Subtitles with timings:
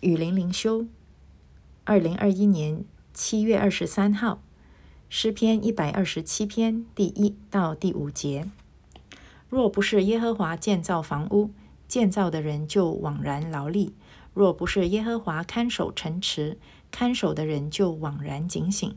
[0.00, 0.86] 雨林灵修，
[1.84, 4.40] 二零二一年七月二十三号，
[5.10, 8.48] 诗篇一百二十七篇第一到第五节：
[9.50, 11.50] 若不是耶和华建造房屋，
[11.86, 13.92] 建造的人就枉然劳力；
[14.32, 16.56] 若不是耶和华看守城池，
[16.90, 18.96] 看守的人就枉然警醒。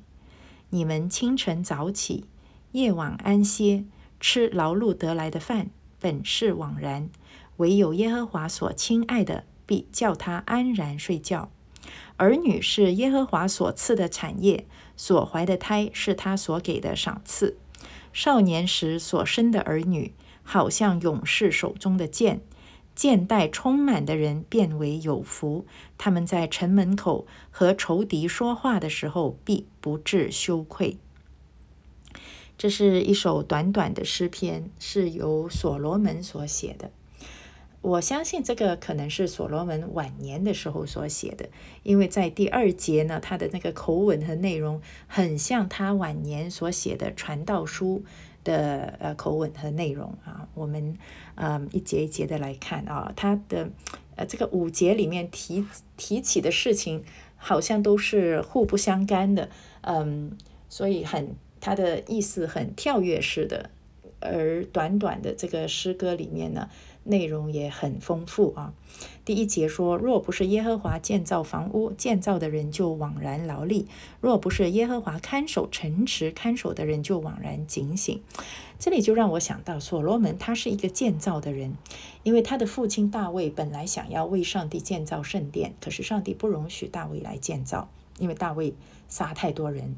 [0.69, 2.23] 你们清晨早起，
[2.71, 3.83] 夜晚安歇，
[4.21, 7.09] 吃劳碌得来的饭，本是枉然；
[7.57, 9.43] 唯有耶和华所亲爱的。
[9.65, 11.49] 必叫他安然睡觉。
[12.17, 14.65] 儿女是耶和华所赐的产业，
[14.95, 17.57] 所怀的胎是他所给的赏赐。
[18.13, 22.41] 少年时所生的儿女，好像勇士手中的剑，
[22.95, 25.65] 剑带充满的人变为有福。
[25.97, 30.97] 他们在城门口和仇敌说话的时候，必不致羞愧。
[32.55, 36.91] 这是一首短短的诗篇，是由所罗门所写的。
[37.83, 41.49] 我相信这个可能是所罗门晚年的时候所写的，
[41.83, 48.01] 因为在第二节呢，他的那个口吻和内容很像他晚年所写的传道书
[48.45, 50.47] 的呃口吻和内容啊。
[50.53, 50.97] 我们
[51.35, 53.69] 嗯一节一节的来看啊，他的
[54.15, 55.65] 呃这个五节里面提
[55.97, 57.03] 提起的事情
[57.35, 59.49] 好像都是互不相干的，
[59.81, 60.37] 嗯，
[60.69, 63.69] 所以很他的意思很跳跃式的，
[64.21, 66.69] 而短短的这个诗歌里面呢。
[67.03, 68.73] 内容也很丰富啊。
[69.25, 73.85] 第一节说：“若不是耶和华建造房屋，建造的人就枉然劳力；
[74.19, 78.21] 若不是耶和华看守城池，看守的人就枉然警醒。”
[78.79, 81.77] 这里就让我想到，所罗门他是一个建造的人，
[82.23, 87.87] 因为他的父亲大卫本来想要为上帝建造圣殿，可是上帝不容许大卫来建造，
[88.19, 88.73] 因为大卫
[89.07, 89.95] 杀太多人，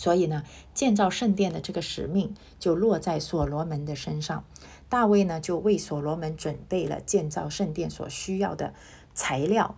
[0.00, 4.44] 所以呢，建造圣殿的这个使命就落在所罗门的身上。
[4.88, 8.72] 大卫呢，就为所罗门准备了建造圣殿所需要的
[9.12, 9.76] 材料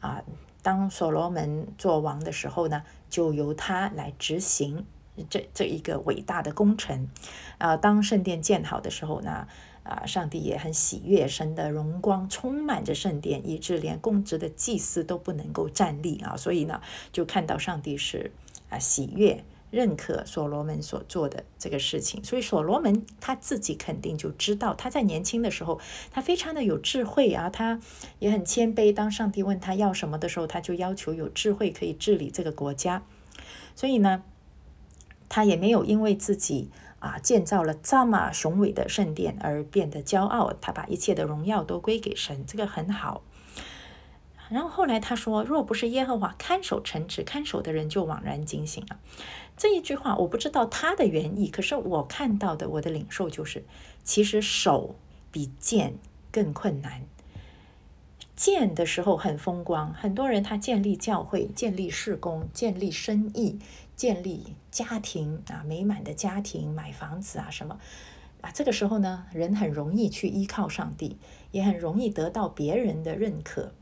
[0.00, 0.24] 啊。
[0.62, 4.86] 当所罗门做王的时候呢，就由他来执行
[5.28, 7.10] 这这一个伟大的工程
[7.58, 7.76] 啊。
[7.76, 9.46] 当圣殿建好的时候呢，
[9.82, 16.38] 啊，上帝也很喜悦，神的荣光充满着圣殿，以致连公职的祭司都不能够站立啊。
[16.38, 16.80] 所以呢，
[17.12, 18.32] 就看到上帝是
[18.70, 19.44] 啊喜悦。
[19.70, 25.78] 认可所罗门所做的这个事情，所以所罗门他自己肯定就知道，他在年轻的时候，
[26.10, 27.80] 他非常的有智慧啊，他
[28.18, 28.92] 也很谦卑。
[28.92, 33.02] 当上帝问他要什么的时候，他就要求有智慧可以治理这个国家。
[33.74, 34.22] 所以呢，
[35.28, 43.22] 他也没有因为自己啊建造了这么雄伟的圣殿而变得骄傲，他把一切的荣耀都归给神，这个很好。
[44.50, 48.98] 然后后来他说：“若不是耶和华看守城池，看守的人就枉然惊醒了。”
[49.56, 53.64] 这一句话我不知道他的原意，可是我看到的我的领受就是，
[54.04, 54.94] 其实守
[55.30, 55.94] 比建
[56.30, 57.02] 更困难。
[58.36, 63.58] 建的时候很风光，很多人他建立教会、建立事工、建立生意、
[63.96, 67.80] 建立家庭啊，美满的家庭、买房子啊什么
[68.40, 71.18] 啊，这个时候呢，人很容易去依靠上帝，
[71.50, 73.72] 也很容易得到别人的认可。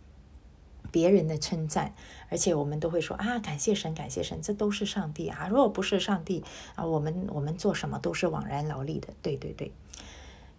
[0.90, 1.94] 别人的称赞，
[2.28, 5.48] 而且我们都会说啊，感谢神，感谢神，这都是上帝啊！
[5.48, 6.42] 如果不是上帝
[6.74, 9.08] 啊，我们我们做什么都是枉然劳力的。
[9.22, 9.72] 对对对。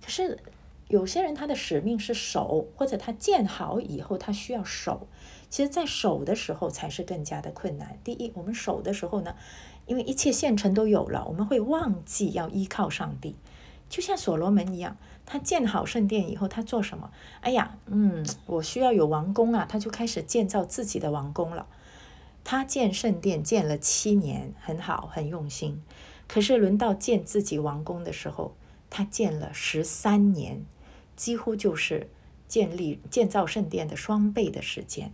[0.03, 0.39] 可是
[0.87, 5.07] 有些人他的使命是守，或者他建好以后他需要守。
[5.49, 7.97] 其实，在守的时候才是更加的困难。
[8.03, 9.33] 第一，我们守的时候呢，
[9.85, 13.35] 因为一切现成都有了，我们会忘记要依靠上帝。
[13.89, 17.11] 就像所罗门一样，他建好圣殿以后，他做什么？
[17.41, 21.67] 哎呀，嗯，我需要有王宫啊，他就开始建造自己的王宫了。
[22.43, 25.83] 他建圣殿建了七年，很好，很用心。
[26.27, 28.55] 可是轮到建自己王宫的时候，
[28.89, 30.65] 他建了十三年，
[31.15, 32.09] 几乎就是
[32.47, 35.11] 建立建造圣殿的双倍的时间。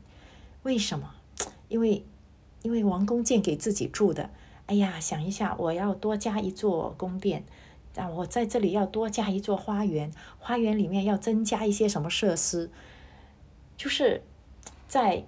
[0.63, 1.15] 为什么？
[1.69, 2.05] 因为
[2.61, 4.29] 因为王宫建给自己住的。
[4.67, 7.43] 哎呀，想一下，我要多加一座宫殿。
[7.95, 12.71] 啊，我在这里要多加一座花园，花园里面要增加一些什么设施？
[13.77, 14.23] 就是
[14.87, 15.25] 在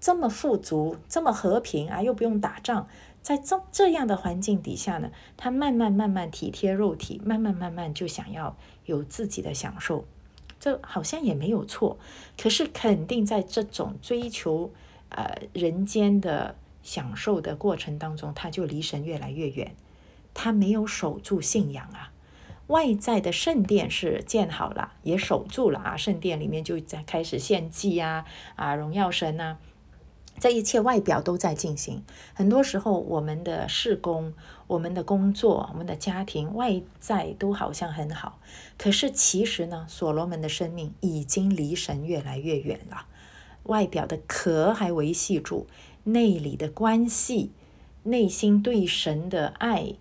[0.00, 2.88] 这么富足、这么和平啊，又不用打仗，
[3.22, 8.56] 在这这样的环境底下呢，他慢慢慢慢体贴肉体，慢慢慢慢就想要
[8.86, 10.04] 有自己的享受，
[10.58, 11.98] 这好像也没有错。
[12.36, 14.72] 可是肯定在这种追求
[15.10, 19.74] 呃人间的享受的过程当中，他就离神越来越远。
[20.34, 22.12] 他没有守住信仰啊！
[22.66, 25.96] 外在的圣殿是建好了，也守住了啊。
[25.96, 28.24] 圣殿里面就在开始献祭呀，
[28.56, 29.58] 啊，荣耀神呐，
[30.40, 32.02] 这一切外表都在进行。
[32.32, 34.32] 很多时候，我们的事工、
[34.66, 38.40] 我们的工作、我们的家庭外在都好像很好，
[38.78, 43.06] 可是其实呢，所罗门的生命已经离神越来越远了。
[43.64, 45.66] 外表的壳还维系住，
[46.04, 47.52] 内里的关系，
[48.04, 49.94] 内心对神的爱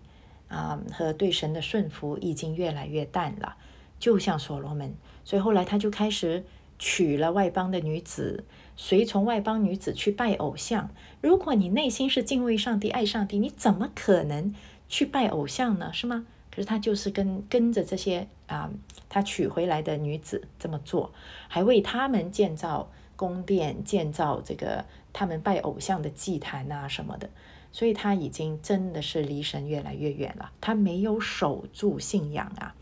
[0.54, 3.56] 啊和对神的顺服已经越来越淡了。
[4.00, 6.44] 就像所罗门，所以后来他就开始
[6.78, 8.44] 娶了外邦的女子，
[8.76, 10.90] 随从外邦女子去拜偶像。
[11.22, 14.54] 如果你内心是敬畏上帝、爱上帝，你怎么可能
[14.90, 15.92] 去拜偶像呢？
[15.94, 16.26] 是吗？
[16.52, 18.70] 可是他就是跟跟着这些啊，
[19.10, 21.12] 他娶回来的女子这么做，
[21.48, 24.84] 还为他们建造宫殿、建造这个
[25.14, 27.30] 他们拜偶像的祭坛啊什么的。
[27.74, 32.74] 所以他已经真的是离神越来越远了，他没有守住信仰啊。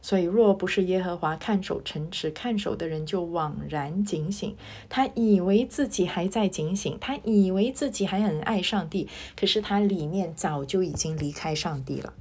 [0.00, 4.56] 所以，若不是耶和华看守城池，看守的人就枉然警醒。
[4.88, 12.14] 他以为自己还在警醒，他以为自己还很爱上帝，可是他里面早就已经离开上帝了。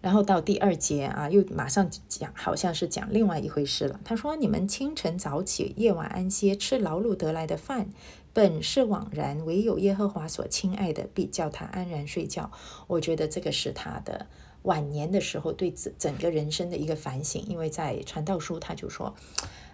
[0.00, 4.00] 然后到第二节啊，又马上讲，好像是讲另外一回事了。
[4.04, 7.88] 他说：“你们清晨早起，夜晚安歇，吃劳碌得来的饭，
[8.32, 12.50] 本是枉然；唯有耶和华所亲爱的，必叫他安然睡觉。”
[12.88, 14.26] 我觉得这个是他的。
[14.62, 19.12] 晚年的时候，对整整个人生的一个反省，因为在传道书他就说：“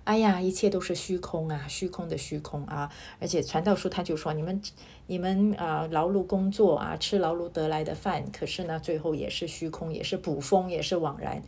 [0.05, 2.91] 哎呀，一切都是虚空啊，虚空的虚空啊！”
[3.21, 4.63] 而且传道书他就说：“你们
[5.07, 11.43] 你们啊，劳碌工作啊，吃劳碌得来的饭，可是呢，最后也是虚空，也是捕风，也是枉然。”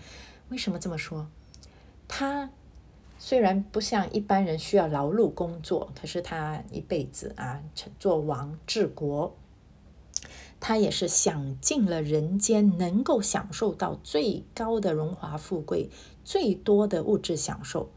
[0.51, 1.27] 为什么这么说？
[2.07, 2.51] 他
[3.23, 7.63] 虽然不像一般人需要劳碌工作，可是他一辈子啊，
[7.99, 9.37] 做王治国。
[10.59, 15.91] 他也是享尽了人间能够享受到最高的荣华富贵、
[16.25, 17.91] 最多的物质享受，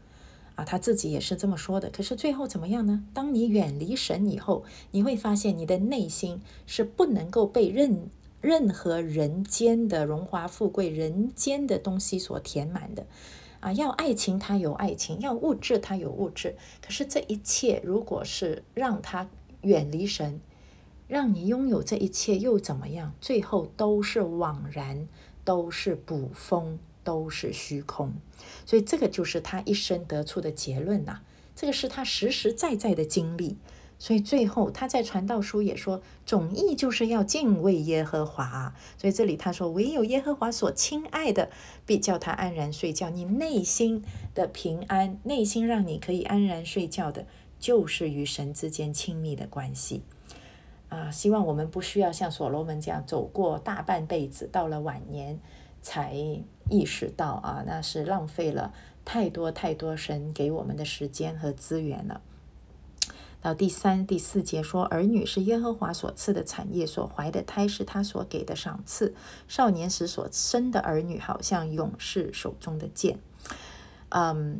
[0.56, 1.88] 啊，他自己也是这么说的。
[1.88, 3.02] 可是最后怎么样呢？
[3.14, 8.10] 当你远离神以后，你会发现你的内心是不能够被任
[8.42, 13.06] 任何人间的荣华富贵、人间的东西所填满的，
[13.64, 16.54] 啊，要爱情他有爱情，要物质他有物质。
[16.82, 19.26] 可是这一切如果是让他
[19.62, 20.38] 远离神，
[21.08, 23.14] 让你拥有这一切又怎么样？
[23.22, 25.08] 最后都是枉然，
[25.44, 28.12] 都是捕风，都是虚空。
[28.66, 31.22] 所以这个就是他一生得出的结论呐。
[31.56, 33.56] 这个是他实实在在的经历。
[33.98, 38.74] 所以最后他在传道书也说，总意就是要敬畏耶和华。
[38.98, 41.48] 所以这里他说，唯有耶和华所亲爱的，
[41.86, 43.08] 必叫他安然睡觉。
[43.08, 44.04] 你内心
[44.34, 47.26] 的平安，内心让你可以安然睡觉的，
[47.58, 50.02] 就是与神之间亲密的关系。
[50.90, 55.40] 啊，希望我们不需要像所罗门这样走过大半辈子，到了晚年
[55.80, 56.14] 才
[56.68, 58.74] 意识到啊，那是浪费了
[59.04, 62.20] 太多太多神给我们的时间和资源了。
[63.44, 69.14] 到第三、第四节说，儿女是耶和华所赐的产业，所怀的胎是他所给的赏赐。
[69.46, 73.18] 少年时所生的儿女，好像勇士手中的剑。
[74.08, 74.58] 嗯。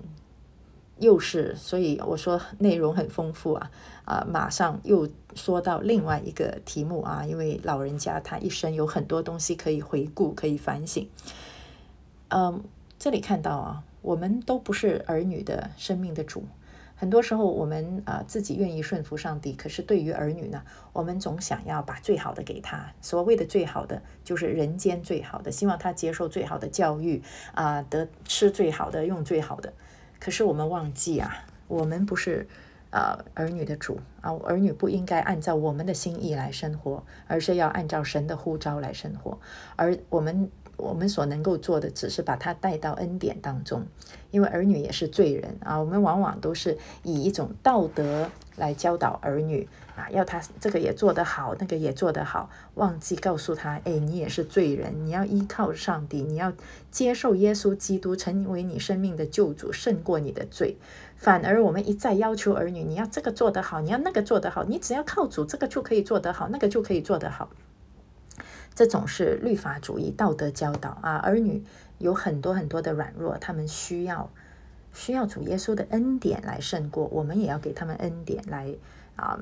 [1.01, 3.71] 又是，所以我说内容很丰富啊，
[4.05, 11.09] 啊，马上又说到另外一个题目啊，因为老人家他一生有很多东西可以回顾，可以反省。
[12.29, 12.63] 嗯，
[12.97, 16.45] 这里看到啊，我们都不是儿女的生命的主，
[16.97, 20.63] 很多时候我们啊自己愿意顺服上帝，可是对于儿女呢，
[20.93, 29.73] 我们总想要把最好的给他，所谓的最好的就是人间最好的，希望他接受最好的教育啊，得吃最好的，用最好的。
[30.21, 32.47] 可是我们忘记啊，我们不是
[32.91, 39.39] 呃儿女的主啊，儿女不应该按照我们的心意来生活，而是要按照神的呼召来生活。
[39.77, 40.51] 而我们
[40.85, 43.85] 我们所能够做的，只是把他带到恩典当中，
[44.31, 45.79] 因为儿女也是罪人啊。
[45.79, 49.69] 我们往往都是以一种道德来教导儿女。
[49.97, 56.53] 啊，要他这个也做得好，那个也做得好，忘记告诉他，哎，你也是罪人，你要依靠上帝，你要
[56.91, 60.77] 接受耶稣基督成为你生命的救主，胜过你的罪。
[61.17, 67.49] 反而我们一再要求儿女，你要这个做得好，你要那个做得好，你只要靠主，这个就可以做得好，那个就可以做得好。
[68.75, 71.63] 这种是律法主义道德教导啊，儿女
[71.99, 74.31] 有很多很多的软弱，他们需要
[74.93, 78.75] 需要主耶稣的恩典来胜过，我们也要给他们恩典来
[79.17, 79.39] 啊。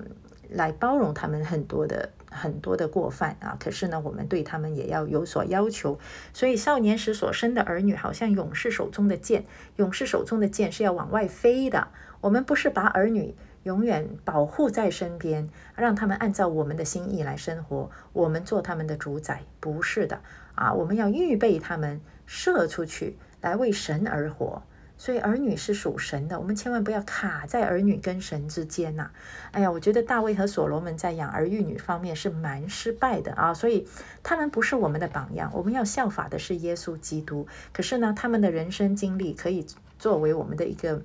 [0.55, 3.57] 来包容他们很多的很多的过犯啊！
[3.59, 5.99] 可是呢，我们对他们也要有所要求。
[6.35, 9.47] 所以少年时所生的儿女，好像勇士手中的剑。
[9.77, 11.89] 勇士手中的剑是要往外飞的。
[12.21, 13.35] 我们不是把儿女
[13.65, 20.21] 永远保护在身边，让他们按照我们的心意来生活，我们做他们的主宰，不是的
[20.55, 20.73] 啊！
[20.73, 24.63] 我们要预备他们射出去，来为神而活。
[24.99, 29.11] 所以儿女是属神的，我们千万不要卡在儿女跟神之间呐。
[29.51, 33.89] 哎呀，我觉得大卫和所罗门在养儿育女方面是蛮失败的啊，所以
[34.23, 35.51] 他们不是我们的榜样。
[35.55, 37.49] 我们要效法的是耶稣基督。
[37.73, 39.67] 可是呢，他们的人生经历可以
[39.99, 41.03] 作为我们的一个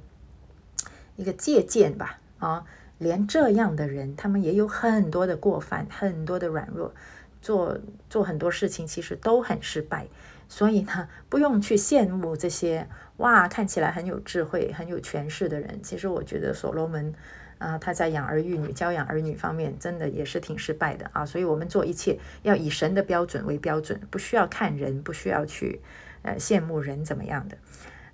[1.16, 2.20] 一个借鉴吧。
[2.40, 2.66] 啊，
[2.98, 6.94] 连这样的人，他们也有很多的过犯，很多的软弱，
[7.42, 7.78] 做
[8.10, 10.08] 做很多事情其实都很失败。
[10.50, 15.82] 所以呢，不用去羡慕这些哇，看起来很有智慧、很有权势的人。
[15.84, 17.14] 其实我觉得所罗门
[17.58, 21.26] 啊，他在养儿育女、教养儿女方面，真的也是挺失败的啊。
[21.26, 25.82] 所以，我们做一切要以神的标准为标准，不需要看人，不需要去
[26.22, 27.58] 呃羡慕人怎么样的。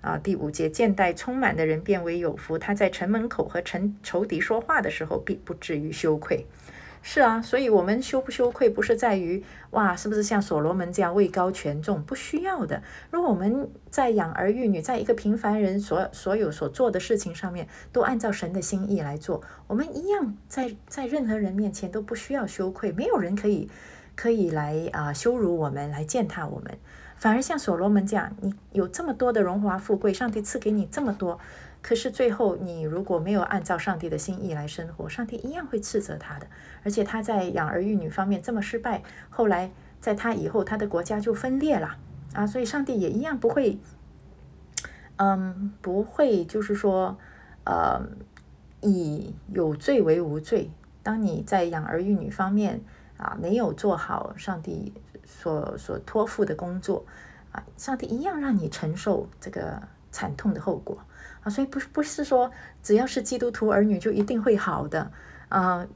[0.04, 2.58] 啊，第五节，见待充满的人变为有福。
[2.58, 6.44] 他在城门口和城仇敌说话的时候，必不至于羞愧。
[7.00, 12.02] 是啊，所以我们羞不羞愧，不是在于哇，是不是像所罗门这样位高权重？
[12.02, 12.82] 不需要的。
[13.10, 23.68] 如果我们在养儿育女，在一个平凡人所所有所做的事情上面，都按照神的心意来做，我们一样在在任何人面前都不需要羞愧，没有人可以
[24.14, 26.78] 可以来啊羞辱我们，来践踏我们。
[27.24, 31.40] 反而像所罗门这样，你有这么多的荣华富贵，上帝赐给你这么多，
[31.80, 36.46] 可是最后你如果没有按照上帝的心意来生活，上帝一样会斥责他的。
[36.82, 39.70] 而且他在养儿育女方面这么失败，后来
[40.02, 41.96] 在他以后，他的国家就分裂了
[42.34, 43.78] 啊，所以上帝也一样不会，
[45.16, 47.16] 嗯，不会就是说，
[47.64, 48.02] 呃，
[48.82, 50.70] 以有罪为无罪。
[51.02, 52.82] 当你在养儿育女方面
[53.16, 54.92] 啊没有做好上帝。
[55.26, 57.04] 所所托付的工作
[57.52, 60.98] 啊，上帝一样让你承受这个惨痛的后果
[61.42, 62.50] 啊，所以不不是说
[62.82, 65.10] 只要是基督徒儿女就一定会好的
[65.48, 65.86] 啊。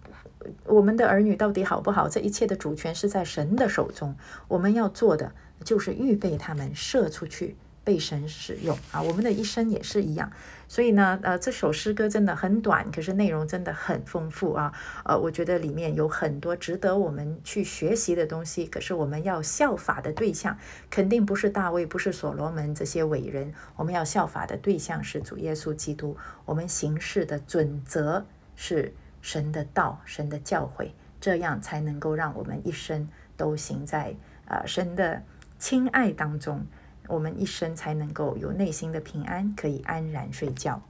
[0.64, 2.08] 我们的儿女到底好不好？
[2.08, 4.14] 这一切的主权是在神的手中，
[4.46, 5.32] 我们要做的
[5.64, 7.56] 就是预备他们射出去。
[7.88, 10.30] 被神使用啊，我们的一生也是一样。
[10.68, 14.70] 所以呢，呃，这首诗歌真的很短，可是内容真的很丰富啊。
[15.06, 18.66] 呃，我觉得里面有很多值得我们去学习的东西。
[18.66, 20.58] 可是我们要效法的对象，
[20.90, 23.54] 肯定不是大卫，不是所罗门这些伟人。
[23.76, 26.14] 我们要效法的对象是主耶稣基督。
[26.44, 28.92] 我们行事的准则是
[29.22, 34.14] 神的道、神的教诲，这样才能够让我们一生都行在
[34.44, 35.22] 呃神的
[35.58, 36.66] 亲爱当中。
[37.08, 40.80] 我们一生才能够有内心的平安，可以安然睡觉。